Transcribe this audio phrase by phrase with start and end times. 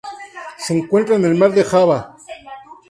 [0.57, 2.15] Se encuentra en el Mar de Java.